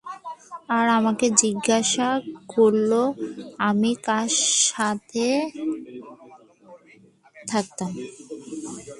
আর 0.69 0.85
আমাকে 0.99 1.25
জিজ্ঞাসা 1.41 2.09
করল 2.49 2.91
আমি 3.67 3.91
কার 4.05 4.29
সাথে 4.67 5.27
থাকতাম। 7.47 7.91